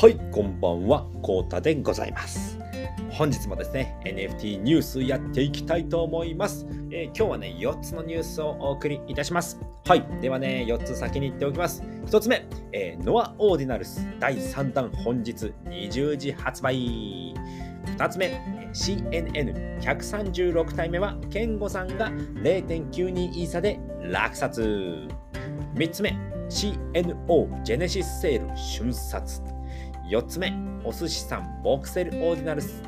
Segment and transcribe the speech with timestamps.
[0.00, 2.56] はい、こんばんは、コータでございます。
[3.10, 6.68] 本日もですね、NFT ニュースやっていきたいと思います。
[6.92, 9.58] えー今日はね、4つのニュースをお送りいたします。
[9.84, 11.82] はい、ではね、4つ先に言っておきます。
[12.06, 17.34] 1つ目、えーノア・オーディナルス第3弾本日20時発売。
[17.96, 22.12] 2つ目、え CNN136 体目は、ケンゴさんが
[22.44, 25.08] 0.92イーサで落札。
[25.74, 26.16] 3つ目、
[26.48, 29.57] CNO ジェネシスセール瞬殺。
[30.10, 30.52] 4つ目、
[30.84, 32.82] お寿司さんボクセルオーディナルス。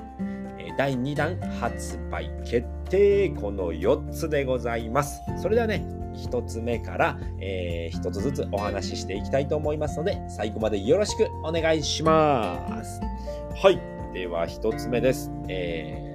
[0.59, 3.29] え第2弾発売決定。
[3.31, 5.21] この4つでございます。
[5.41, 13.01] それではね、1つ目から、え1つずつお話ししていきたいと思いますので、最後までよろしくお願いします。
[13.55, 13.79] はい。
[14.15, 15.31] では1つ目です。
[15.49, 16.11] えー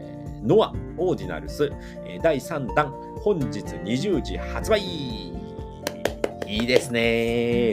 [0.45, 1.71] ノア・オーディナルス、
[2.05, 5.34] え第3弾本日20時発売
[6.47, 6.99] いいですね。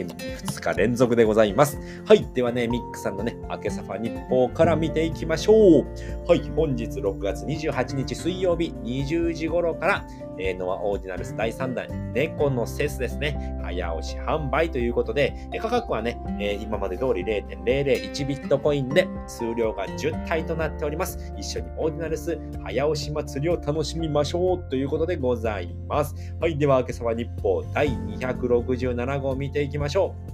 [0.07, 1.77] 2日連続でございます。
[2.05, 2.27] はい。
[2.33, 5.85] ではね、ミックさんのね、明けサファ日報から見ていきましょう。
[6.27, 6.41] はい。
[6.55, 10.07] 本日6月28日水曜日20時頃から、
[10.39, 13.55] えーノアオーディナルス第3弾、猫のセスですね。
[13.61, 21.33] 早押し販売ということで、え価格はね、えー今まで通り0.001ビットコインで、数量が10体となっております。
[21.37, 26.15] 一緒にオーディナルス早押し祭りを楽しみましょうということでございます。
[26.39, 26.57] はい。
[26.57, 30.33] では、明けさま日報第260 67号を見ていきましょう。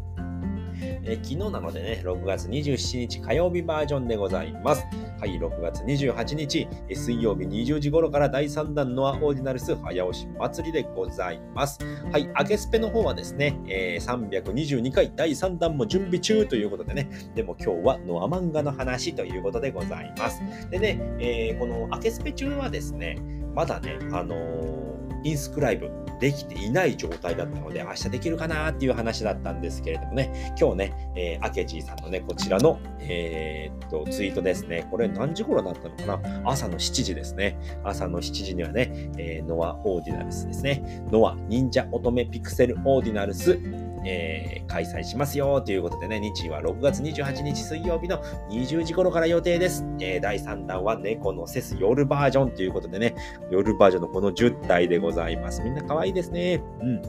[1.03, 4.86] え昨日なのでね、6月27日火曜日バージョンでございます。
[5.19, 11.80] はい、6月28日、え水曜日20時頃から第3弾ノアオーディナルス早押し祭りでございます。
[12.11, 20.41] はい、アケスペの方はですね、えー322回第3弾も準備中ということでね、でも今日はノア漫画の話ということでございます。
[20.69, 23.17] でね、えーこのアケスペ中はですね、
[23.53, 24.89] まだね、あのー
[25.23, 34.88] インスクライブできていない状態だったので、明日できるかなっていう話だったんですけれどもね、今日ね、えー、アケジーさんのね、こちらの、えーっと、ツイートですね。
[34.92, 36.49] これ何時頃だったのかな？
[36.49, 37.58] 朝の7時ですね。
[37.83, 41.04] 朝の7時にはね、えーノアオーディナルスですね。
[41.11, 43.58] ノア忍者乙女ピクセルオーディナルス、
[44.05, 48.21] えー開催しますよということでね、日時は6月28日水曜日の
[48.52, 49.83] 20時頃から予定です。
[49.99, 53.15] えー第3弾は猫のセス夜バージョンということでね、
[53.49, 55.64] 夜バージョンのこの10体でございます。
[55.64, 56.61] みんな可愛いですね。
[56.82, 57.02] うん。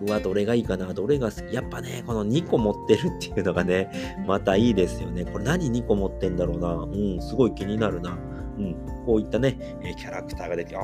[0.00, 0.92] 僕はどれがいいかな？
[0.92, 1.54] どれが好き？
[1.54, 3.90] やっぱね、この2個持ってるっていうのがね、
[4.26, 5.24] またいいですよね。
[5.24, 6.74] これ何2個持ってんだろうな？
[6.74, 8.18] うん、すごい気になるな。
[8.58, 10.82] うん、こういったね、えキャラクターが出て、あ、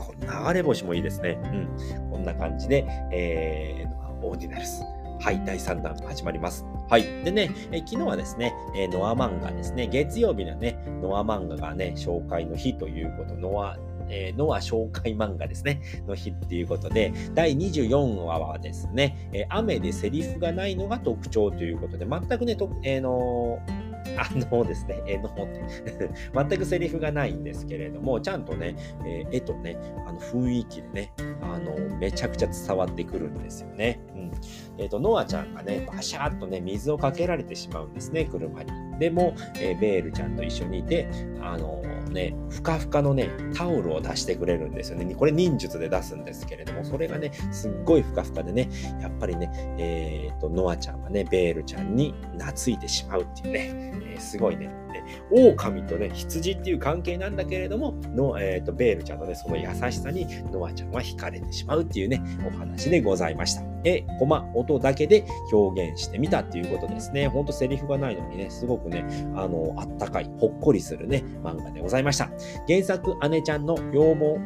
[0.49, 1.39] 流れ星もいいですね。
[1.43, 3.94] うん、こんな感じで、えー、
[4.25, 4.83] オーディナルス。
[5.21, 6.67] はい、第3弾始まります。
[6.89, 7.03] はい。
[7.25, 23.84] でね、え昨日はですね、えノア漫画ですね、月曜日のね、ノア漫画がね、紹介の日ということ、ノア、えーノア紹介漫画ですね、の日っていうことで、第24話はですね、えー雨でセリフがないのが特徴ということで、全くね、とえーのー
[24.17, 28.77] あのですね、 えのって、 全くセリフがないんですけれども、ちゃんとね、
[29.07, 29.77] えー絵とね、
[30.07, 34.01] あの雰囲気でね、あの、めちゃくちゃ伝わってくるんですよね。
[34.15, 34.31] うん。
[34.79, 38.71] えっ、と、ノアちゃんがね、バシャーっとね、水をかけられてしまうんですね、車に。
[38.99, 41.09] でも、えーベールちゃんと一緒にいて、
[41.41, 41.83] あの
[42.15, 45.15] ね、ふかふかのね、タオルを出してくれるんですよね。
[45.15, 48.71] これ忍術で出すんですけれども、それがね、すっごいふかふかでね、
[49.03, 63.74] やっぱりね、えっ、と、ノアちゃんはね、ベールちゃんに懐いてしまうっていうね、えーすごいね、で狼とね、羊っていう関係なんだけれども、のえー、とベールちゃんのね、その優しさにノアちゃんは惹かれてしまうっていうね、お話でございました。
[63.85, 67.29] え、コマ、音だけで表現してみたっていうことですね。
[67.29, 69.05] ほんとセリフがないのにね、すごくね、
[69.37, 72.31] あの、あったかい、ほっこりするね、漫画でございました。
[72.67, 74.01] 原作、姉ちゃんの羊毛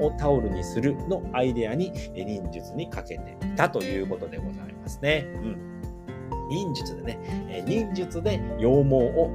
[0.05, 5.25] をタオルにするのアイデアに、忍術にかけてみたということでございますね。
[5.37, 5.79] うん。
[6.49, 7.19] 忍術でね、
[7.51, 9.31] え忍術で羊毛を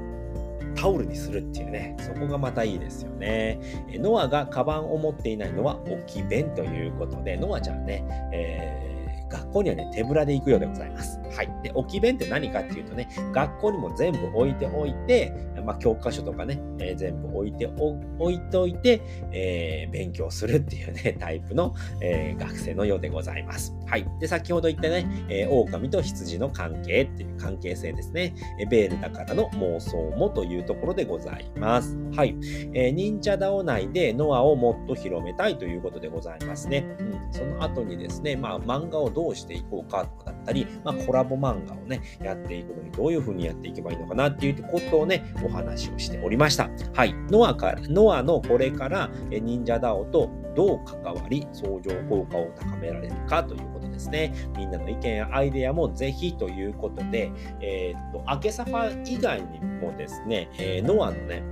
[0.75, 3.59] タオルにするっていうね、そこがまたいいですよね。
[3.91, 8.03] えノアがカバンを持っていないのは置き弁ということで、ノアちゃんね、
[8.33, 8.92] えー
[9.33, 11.19] 学校にはね、手ぶらで行くようでございます。
[11.35, 11.49] はい。
[11.63, 15.33] で、置き弁って何かっていうとね、学校にも全部置いておいて、
[15.65, 19.01] まあ、教科書とかね、えー全部置いてお置いておいて、
[19.31, 23.75] えー勉強するっていうね、 タイプの、えー学生のようでございます。
[23.87, 24.05] はい。
[24.19, 28.33] で、先ほど言ったね、えー狼と羊の関係っていう関係性ですね。
[28.59, 31.97] えベールだからの妄想もというところでございます。
[32.15, 32.35] はい。
[32.73, 36.85] えー忍者ダオ内でノアをもっと広めたいということでございますね。
[36.99, 46.69] うん、その後にですね、まあ、漫画をどうどうしていこうかとかだったり、まあ、コラボ漫画をね、やっていくのにどういうふうにやっていけばいいのかなっていうことをね、お話をしておりました。
[46.93, 47.13] はい。
[47.29, 54.33] ノアから、ノアのこれから、え忍者ダオとどう関わり相乗効果を高められるかということですね。
[54.57, 57.31] みんなの意見やアイデアもぜひということで、
[57.61, 61.43] えー、っと、アケサファ以外にもですね、えー、ノアのね、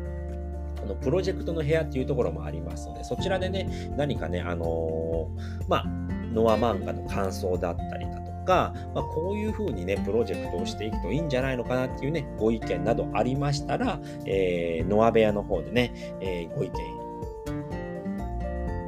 [0.82, 5.86] このプロジェクトの部屋っていうところもありますので、そちらでね、何かね、あのー、まあ、
[6.32, 15.92] ノア漫画の感想だったりだとか、まあ、こういうふうにね、プロジェクトをしていくといいんじゃないのかなっていうね、ご意見などありましたら、えー、ノア部屋の方でね、
[16.22, 16.74] えー、ご意見、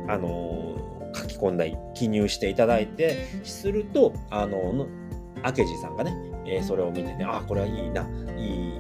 [0.10, 4.88] あのー、書き込んだり、記入していただいて、すると、あのー、
[5.44, 6.16] 明治さんがね、
[6.46, 8.08] えー、それを見てね、あ、これはいいな、
[8.38, 8.73] いい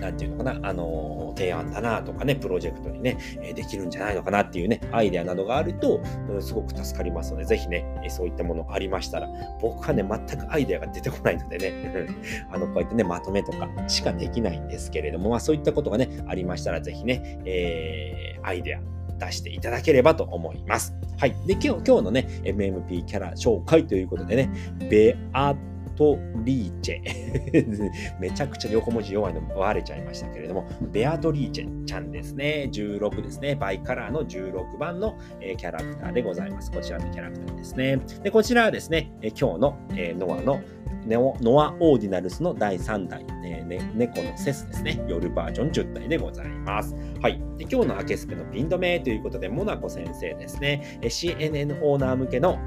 [0.00, 3.18] なんていうのかな、あの、提案だなとかね、プロジェクトにね、
[3.54, 6.00] できるんじゃないのかなっていうね、アイデアなどがあると、
[6.40, 9.28] すごく助かりますので、ぜひね、そういったものありましたら、
[9.60, 12.06] 僕はね、全くアイデアが出てこないのでね、
[12.50, 18.80] あの、こうやってね、まとめとかしかできないんですけれども、まあ、そういったことがね、ありましたら、ぜひね、えー、アイデア、
[19.18, 20.94] 出していただければと思います。
[21.18, 21.34] はい。
[21.46, 24.50] で、今日今日のね、MMP キャラ紹介ということでね、
[24.88, 25.54] ベア
[25.98, 27.90] トリーチェ。
[28.20, 32.68] めちゃくちゃ横文字弱いの割れちゃいましたけれども、ベアトリーチェちゃんですね。
[32.72, 33.56] 16ですね。
[33.56, 36.70] バイカラーの16番の、えキャラクターでございます。
[36.70, 37.98] こちらのキャラクターですね。
[38.22, 40.60] で、こちらはですね、え今日の、えノアの
[41.06, 45.02] ノアオーディナルスの第3代、ねね、猫のセスですね。
[45.08, 46.94] 夜バージョン10体でございます。
[47.20, 47.40] はい。
[47.56, 51.00] で今日のアケスペのピン止めということで、モナコ先生ですね。
[51.02, 52.58] CNN オーナー向けの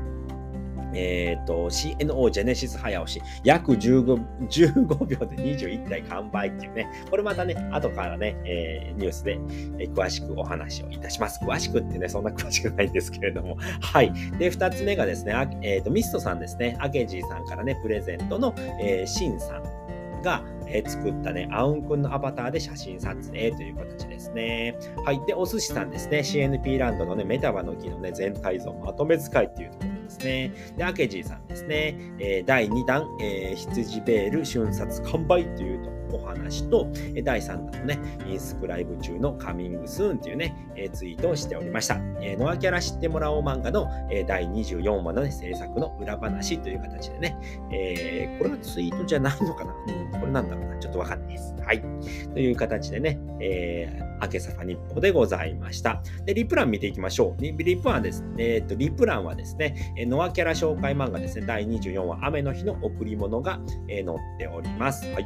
[0.93, 9.39] えっ、ー、と、CNO ジェネシス早押し、約 15, 15秒で21体完売っていうね、これまたね、後からね、えー、ニュースで、
[9.79, 11.39] えー、詳しくお話をいたします。
[11.43, 13.57] 詳しくってね、そんな詳しくないんですけれども。
[13.81, 14.13] はい。
[14.37, 24.77] で、二つ目がですね、えっ、ー、と、ミストさんですね、アケジーさんからね、プレゼントの、えー、シンさんが、え作ったね、アウンくんのアバターで写真撮影という形ですね。
[25.03, 25.21] はい。
[25.25, 30.73] で、お寿司さんですね、CNP ランドのね、メタバの木のね、全体像まとめ使いっていうところですね。
[30.77, 36.87] で、アケジーさんですね、えー、第2弾、えー、羊ベール瞬殺完売というとお話と、
[37.23, 41.97] 第3弾のね、インスクライブ中のカミングスーンというね、えツイートをしておりました。
[42.21, 47.37] えノアキャラ知ってもらおう漫画のえ第24話の、ね、制作の裏話という形でね、
[47.71, 49.73] えー、これはツイートじゃないのかな、
[50.19, 50.77] これなんだろうな？
[50.79, 51.55] ちょっとわかんないです。
[51.61, 51.81] はい。
[52.33, 56.01] という形でね、えー、明けさか日報でございました。
[56.25, 57.41] で、リプラン見ていきましょう。
[57.41, 58.23] リプランです。
[58.37, 65.05] えっ、と、リプランはですね、えノアキャラ紹介漫画ですね、第24話、雨の日の贈り物が、えー、載っております。
[65.11, 65.25] はい。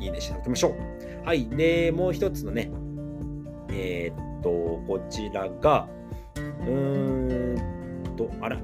[0.00, 1.26] いいねしておきましょう。
[1.26, 1.48] はい。
[1.48, 2.70] で、もう一つのね、
[3.70, 4.50] えー、っと、
[4.86, 5.88] こちらが、
[6.36, 8.58] うーんと、あら、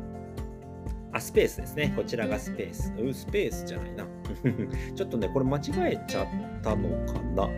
[1.13, 1.93] あ、スペースですね。
[1.97, 2.93] こちらがスペース。
[2.99, 4.07] うスペースじゃないな。
[4.95, 5.61] ちょっとね、これ間違
[5.93, 6.27] えちゃっ
[6.63, 7.49] たのかな。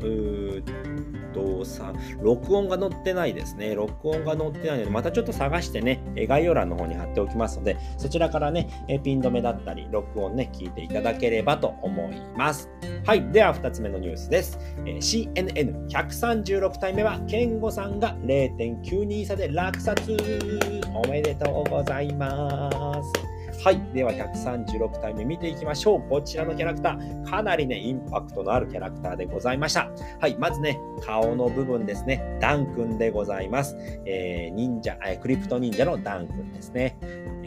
[0.00, 3.74] うーとさ、録音が載ってないですね。
[3.74, 8.68] 録音が載ってないので、またちょっと探してね、概要欄の方に貼っておきますので、そちらからね、
[9.02, 12.68] ピン止めだったり、録音ね、聞いていただければと思います。
[13.04, 13.30] はい。
[13.30, 14.96] では、2つ目のニュースですえ。
[14.96, 20.16] CNN136 体目は、ケンゴさんが0.92差で落札。
[20.94, 23.29] おめでとうございます。
[23.62, 23.80] はい。
[23.92, 26.02] では、136体目見ていきましょう。
[26.08, 29.90] こちらのキャラクター、かなりね、インパクトのあるキャラクターでございました。
[30.18, 30.36] はい。
[30.38, 32.38] まずね、顔の部分ですね。
[32.40, 33.76] ダン君でございます。
[34.06, 36.96] えー、忍者、えー、クリプト忍者のダン君ですね。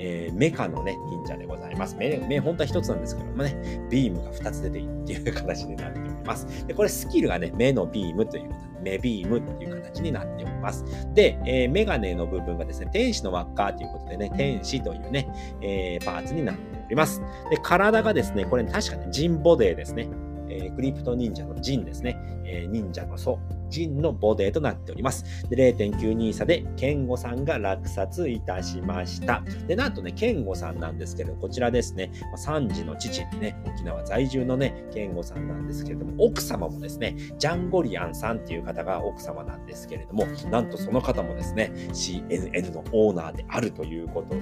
[0.06, 1.96] えー、メカのね、忍者でございます。
[1.96, 6.68] 目、目、本当は一つなんですけどもね、ビームが2つ出ているっていう形になっております。
[6.68, 8.50] で、これスキルがね、目のビームという
[8.82, 10.84] 目ビームっていう形になっております。
[11.14, 15.30] で、えー、メガネの部分がですね、天使の輪っかということでね、天使というね、
[15.62, 17.22] えー、パーツになっております。
[17.50, 20.10] で、体がですね、これ確かね、ジンボデーですね。
[20.50, 22.18] えー、クリプト忍者のジンですね。
[22.46, 23.40] えー、忍者の祖。
[23.74, 25.26] ジンのボデーとなっております。
[25.50, 29.44] で、0.92差で、ケンゴさんが落札いたしました。
[29.68, 44.36] で、なんとね、ケンゴさんなんですけど、こちらですね、3児の父ね、沖縄在住のね、ケンゴさんなんですけれども、奥様もですね、ジャンゴリアンさんっていう方が奥様なんですけれども、なんとその方もですね、CNN のオーナーであるということ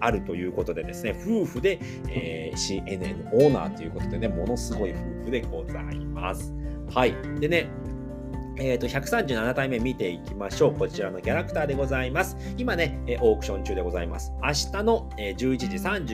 [0.00, 6.54] あるということでですね、夫婦で、えー、CNN オーナーということでね、ものすごい夫婦でございます。
[6.92, 7.14] はい。
[7.40, 7.68] でね、
[8.58, 10.74] えっ、ー、と、137体目見ていきましょう。
[10.74, 12.36] こちらのキャラクターでございます。
[12.56, 14.32] 今ね、えオークション中でございます。
[14.42, 15.66] 明日の、え11時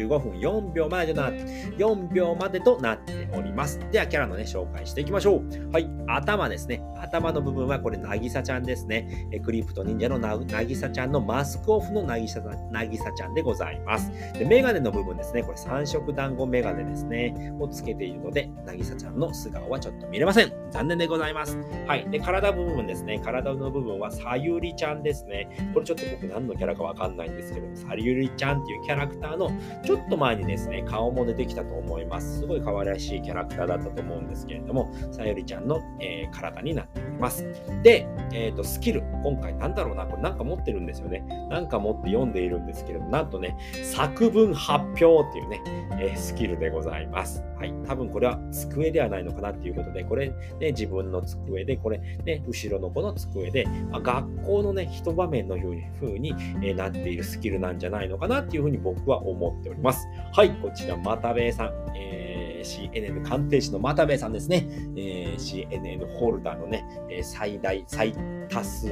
[0.06, 1.44] 35分4秒までとなって、
[1.78, 3.78] 4秒までとなっております。
[3.90, 5.70] では、キャラのね、紹介していきましょう。
[5.72, 6.82] はい、頭ですね。
[7.00, 9.28] 頭の部分はこれ、なぎさちゃんですね。
[9.32, 14.10] えクリプト忍者のなぎさちゃんのマスクオフのなぎさなぎさちゃんでございます。
[14.38, 15.42] で、メガネの部分ですね。
[15.42, 17.52] これ、三色団子メガネですね。
[17.60, 20.52] をつけているので、なぎさちゃんの素顔はちょっと見れません。
[20.70, 21.58] 残念でございます。
[21.86, 22.08] はい。
[22.10, 23.20] で、体部分ですね。
[23.22, 25.48] 体の部分はさゆりちゃんですね。
[25.74, 29.50] これちょっと僕何のキャラかわかんないんですけど、さゆりちゃんっていうキャラクターの
[29.84, 32.40] ちょっと前にですね、顔も出てきたと思います。
[32.40, 37.44] すごい可愛らしいキャラクターだったと思うんですけれども、さゆりちゃんの、えー、体になっております。
[37.82, 39.02] で、えっ、ー、と、スキル。
[39.22, 41.24] 今回なんだろうな、これなんか持ってるんですよね。
[41.50, 45.60] なんか持って読んでいるんですけれども、なんとね、作文発表っていうね、
[46.00, 47.44] えー、スキルでございます。
[47.58, 47.72] はい。
[47.86, 50.34] 多分これは机ではないのかなっていうことで、これね、
[50.70, 60.06] 自分の机で、これね、後ろの子の机で、まあ、学校のね、一場面のように風に、えなっているスキルなんじゃないのかなっていうふうに僕は思っております。
[60.32, 60.50] はい。
[60.60, 61.72] こちら、またべえさん。
[61.96, 62.21] えー
[62.62, 64.66] CNN 鑑定士の又兵衛さんですね、
[64.96, 66.84] えー、CNN ホルダーのね、
[67.22, 68.14] 最大、最
[68.48, 68.88] 多数、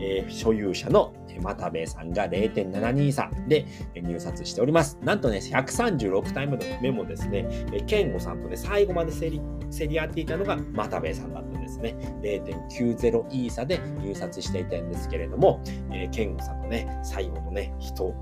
[0.00, 4.98] えー、所有者の又兵衛さんが0.72差で入札しております。
[5.02, 6.46] なんとね、136体
[6.80, 7.46] 目もですね、
[7.86, 9.40] 健吾さんとね、最後まで競り
[9.76, 11.96] 競り合っていたのが又兵衛さんだったんですね。
[12.22, 18.14] 0.90イーサで入札していたんですけれども、えー、健吾さんのね、最後のね、人、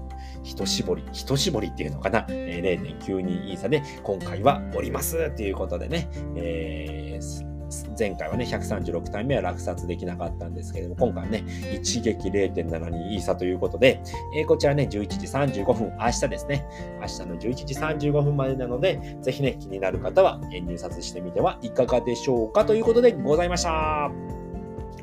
[0.43, 5.31] 一絞り、一絞りっていうのかな、え、0.92イーサで今回はおります。
[5.37, 7.53] ということでね、えー
[7.99, 14.03] 前回はね、136体目は落札できなかったんですけれども、今回はね、一撃0.72イーサということで、
[14.37, 15.27] えー、こちらね、11時
[15.63, 16.67] 35分、明日ですね、
[17.01, 17.75] 明日の11時
[18.11, 24.42] 35分までなので、ぜひね、気になる方は入札してみてはいかがでしょうかということでございました。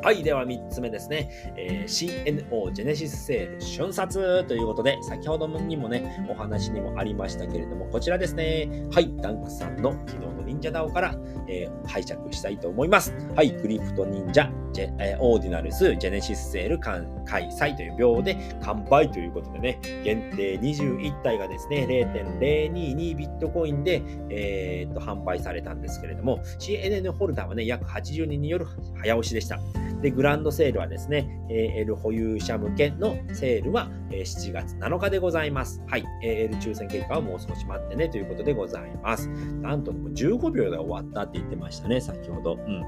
[0.01, 0.23] はい。
[0.23, 1.29] では3つ目ですね。
[1.57, 8.69] えー、CNO ジェネシスセール瞬殺ということで、先ほどにもね、お話にもありましたけれども、こちらですね。
[8.93, 9.13] はい。
[9.17, 11.15] ダンクさんの昨日の忍者ダオから、
[11.47, 13.13] えー、拝借したいと思います。
[13.35, 13.51] はい。
[13.51, 17.03] クリプト忍者ジェ、えー、オーディナルスジェネシスセール開
[17.49, 28.67] 催という秒で完売ということでね、限定21体がですね、0.022ビットコインで、えー、っと販売されたんですけれども、CNN ホルダーはね、約80人による
[29.01, 29.59] 早押しでした。
[30.01, 35.81] で、グランドセールはですね、AL 保有者向けのセールは7月7日でございます。
[35.87, 36.05] はい。
[36.23, 39.27] AL 抽選結果はもう少し待ってねということでございます。
[39.27, 42.55] なんとも15秒で終わったって言ってましたね、先ほど。
[42.55, 42.83] うん。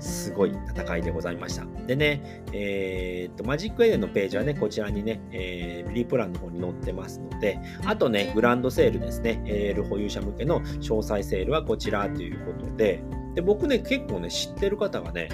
[0.00, 1.64] すごい戦いでございました。
[1.86, 13.02] でね、えー、っと、マジックエデンのページはね、こちらにね、えー、リプランの方に載ってますので、あとね、グランドセールですね、AL 保有者向けの詳細セールはこちらということで、
[13.38, 15.28] で僕ね、結構ね、知ってる方がね、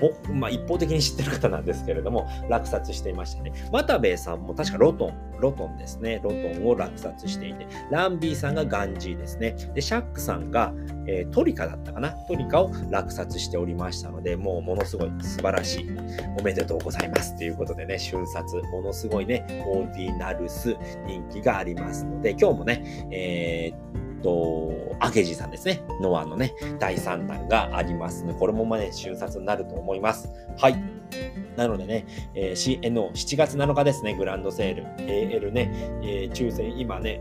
[0.00, 3.52] 僕、まあ、一方的に知ってる方なんですけれども、落札していましたね。
[3.70, 6.22] 渡部さんも確かロトン、ロトンですね。
[6.24, 9.56] ロトンを落札していて、ランビーさんがガンジーですね。
[9.74, 10.72] で、シャックさんが、
[11.06, 12.12] えー、トリカだったかな？
[12.28, 15.90] トリカを落札しておりましたので、もうものすごい素晴らしい。
[16.38, 20.74] おめでとうございますということでね、瞬殺、ものすごいね、オーディナルス
[21.06, 25.82] 人気がありますので、今日もね、えーと、アゲジさんですね。
[26.00, 30.28] ノアのね、第3弾がありますので、これもまね、瞬殺になると思います。
[30.58, 30.82] はい。
[31.56, 34.84] なのでね、えー、CNO、7月7日ですね、グランドセール。
[34.98, 35.70] AL ね、
[36.02, 37.20] えー、抽選、今ね、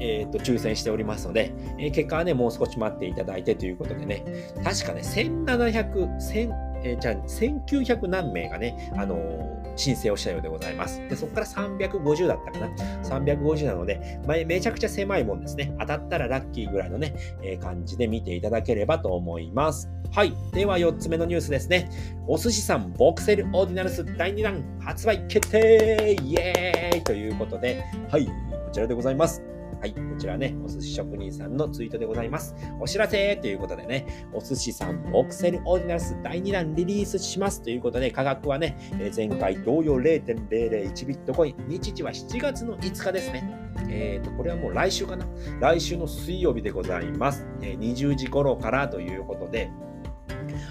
[0.00, 4.24] えー、と抽選しておりますので、えー、結果はね、もう少し待っていただいてということでね、
[4.62, 11.00] 確かね、1700、1000、えー、じゃあ1900何名がね、あのー、申請をしたようでございます。
[11.08, 12.68] で、そこから350だったかな。
[13.02, 15.74] 350なので、まあ、めちゃくちゃ狭いもんですね。
[15.80, 19.90] 当たったらラッキーぐらいのね、えー、感じで見ていただければと思います。
[20.12, 20.32] はい。
[20.52, 21.90] では4つ目のニュースですね。
[22.28, 28.26] お寿司さんボクセルオーディナルス第2弾発売決定イエーイということで、はい。
[28.26, 28.32] こ
[28.72, 29.53] ちらでございます。
[29.84, 32.54] はい、こちらね、お寿司職人さんのツイートでございます。
[32.80, 43.46] お知らせということでね、お寿司さん、ボクセルオーディナルス第2弾リリースしますということで、価格はね、え前回同様0.001ビットコイン、日時は7月の5日ですね。
[43.90, 45.26] えっ、ー、と、これはもう来週かな
[45.60, 47.46] 来週の水曜日でございます。
[47.60, 49.70] え20時頃からということで、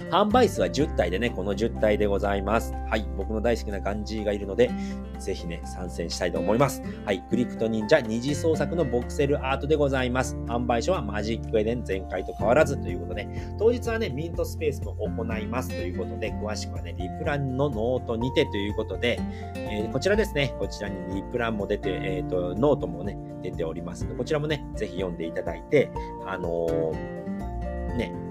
[0.10, 2.74] 販売数は10体でね、この10体でございます。
[2.90, 4.72] はい、僕の大好きなガンジーがいるので、
[5.20, 6.82] ぜひね、参戦したいと思います。
[7.06, 10.36] はい、クリプト忍者二次創作のボクセルアートでございます。
[10.48, 12.78] 販売所はマジックエデン前回と変わらず。
[12.78, 15.70] ということで、当日はね、ミントスペースも行います。
[15.70, 18.44] ということで、詳しくはね、リプランのノートにて。
[18.54, 19.20] ということで、
[19.56, 24.04] えー、こちらですね、こちらにリプランも出て、えっ、ー、と、ノートもね、出ております。
[24.06, 25.90] ので、こちらもね、ぜひ読んでいただいて、
[26.28, 28.23] あのー、ね、えー、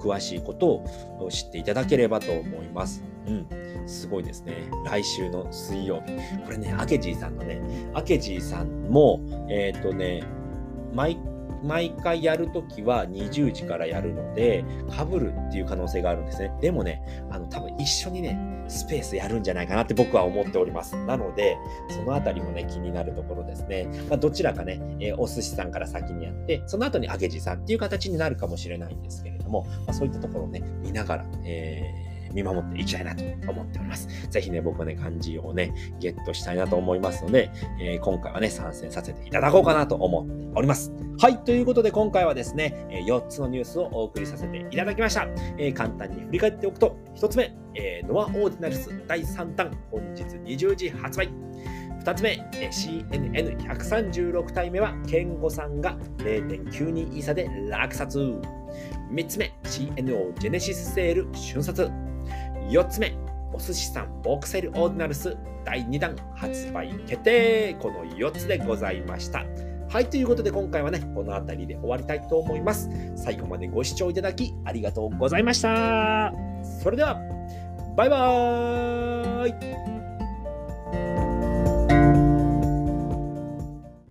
[0.00, 0.66] 詳しいこと
[1.18, 3.02] を知っていただければと思います。
[3.26, 3.46] うん。
[3.86, 4.68] すごいですね。
[4.84, 6.12] 来週の水曜日。
[6.44, 7.60] これね、アケジーさんのね、
[7.94, 10.22] アケジーさんも、えっ、ー、とね、
[10.92, 11.18] 毎
[11.62, 16.52] 毎回やるときは20時からやるので、被るっていう可能性があるんですね。
[16.60, 18.38] でもね、あの、多分一緒にね、
[18.68, 20.96] スペースやるんじゃないかなって僕は思っております。
[21.06, 21.56] なので、
[21.88, 23.88] そのあたりもね、気になるところですね。
[24.08, 34.08] まあ、どちらかね、えー、お寿司さんから先にやって、その後に揚げ地さんっていう形になるかもしれないんですけれどども、まあ、そういったところをね、見ながら、えー見守っていきたいなと思っております。
[34.28, 37.50] ぜひね、僕はね、漢字をね、ゲットしたいなと思いますので、
[37.80, 40.92] えー、今回はね、参戦させていただこうかなと思っております。
[41.18, 45.26] はい、ということで今回はですね、4つのニュースをお送りさせていただきました。
[45.56, 51.45] えー、簡単に振り返っておくと、1つ目、えー、ノア・オーディナルス第3弾、本日20時発売。
[52.06, 58.40] 2つ目、CNN136 体目は、ケンゴさんが0.92イーサで落札。
[59.10, 61.90] 3つ目、CNO ジェネシスセール瞬殺。
[62.70, 63.12] 4つ目、
[63.52, 69.44] お寿司さんボクセルオーディナルス第2弾発売決定この4つでございました。
[69.88, 72.88] はい、ということで今回はね、この辺りで終わりたいと思います。
[73.16, 76.32] 最後までご視聴いただきありがとうございました。
[76.62, 77.20] それでは、
[77.96, 79.95] バイバーイ